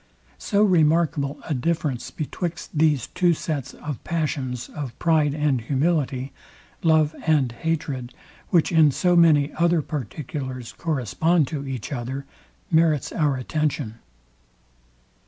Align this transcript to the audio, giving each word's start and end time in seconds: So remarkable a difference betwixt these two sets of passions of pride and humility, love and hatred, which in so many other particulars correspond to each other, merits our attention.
So 0.39 0.63
remarkable 0.63 1.37
a 1.47 1.53
difference 1.53 2.09
betwixt 2.09 2.71
these 2.75 3.05
two 3.05 3.35
sets 3.35 3.75
of 3.75 4.03
passions 4.03 4.67
of 4.67 4.97
pride 4.97 5.35
and 5.35 5.61
humility, 5.61 6.33
love 6.81 7.13
and 7.27 7.51
hatred, 7.51 8.11
which 8.49 8.71
in 8.71 8.89
so 8.89 9.15
many 9.15 9.53
other 9.53 9.83
particulars 9.83 10.71
correspond 10.73 11.47
to 11.49 11.67
each 11.67 11.91
other, 11.93 12.25
merits 12.71 13.11
our 13.11 13.37
attention. 13.37 13.99